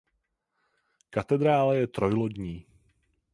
Katedrála 1.09 1.73
je 1.73 1.87
trojlodní. 1.87 2.65